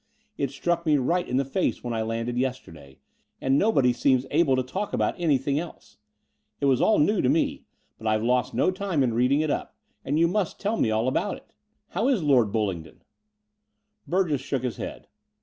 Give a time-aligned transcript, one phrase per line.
[0.35, 2.97] It struck me right in the face when I landed yesterday;
[3.39, 5.97] and nobody seems able to talk about anything else.
[6.59, 7.65] It was all new to me,
[7.99, 10.89] but I've lost no time in read ing it up: and you must tell me
[10.89, 11.53] all about it.
[11.89, 13.01] How is Lord BuUingdon?
[13.45, 13.73] *'
[14.07, 15.07] Burgess shook his head.